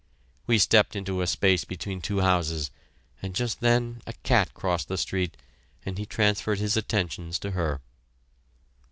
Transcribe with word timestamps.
We 0.47 0.57
stepped 0.57 0.95
into 0.95 1.21
a 1.21 1.27
space 1.27 1.63
between 1.63 2.01
two 2.01 2.21
houses, 2.21 2.71
and 3.21 3.35
just 3.35 3.59
then 3.59 4.01
a 4.07 4.13
cat 4.23 4.51
crossed 4.55 4.87
the 4.87 4.97
street 4.97 5.37
and 5.85 5.99
he 5.99 6.07
transferred 6.07 6.57
his 6.57 6.75
attentions 6.75 7.37
to 7.37 7.51
her. 7.51 7.81